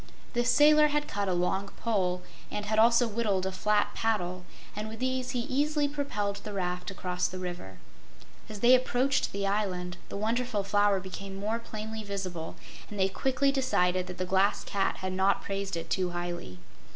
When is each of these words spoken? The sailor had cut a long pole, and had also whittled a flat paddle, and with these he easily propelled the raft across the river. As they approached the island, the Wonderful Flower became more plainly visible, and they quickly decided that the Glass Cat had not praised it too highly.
The 0.33 0.43
sailor 0.43 0.87
had 0.87 1.07
cut 1.07 1.27
a 1.29 1.33
long 1.35 1.67
pole, 1.79 2.23
and 2.49 2.65
had 2.65 2.79
also 2.79 3.07
whittled 3.07 3.45
a 3.45 3.51
flat 3.51 3.93
paddle, 3.93 4.45
and 4.75 4.89
with 4.89 4.97
these 4.97 5.29
he 5.29 5.41
easily 5.41 5.87
propelled 5.87 6.37
the 6.37 6.53
raft 6.53 6.89
across 6.89 7.27
the 7.27 7.37
river. 7.37 7.77
As 8.49 8.61
they 8.61 8.73
approached 8.73 9.31
the 9.31 9.45
island, 9.45 9.97
the 10.09 10.17
Wonderful 10.17 10.63
Flower 10.63 10.99
became 10.99 11.35
more 11.35 11.59
plainly 11.59 12.01
visible, 12.03 12.55
and 12.89 12.99
they 12.99 13.09
quickly 13.09 13.51
decided 13.51 14.07
that 14.07 14.17
the 14.17 14.25
Glass 14.25 14.63
Cat 14.63 14.97
had 15.01 15.13
not 15.13 15.43
praised 15.43 15.77
it 15.77 15.91
too 15.91 16.09
highly. 16.09 16.57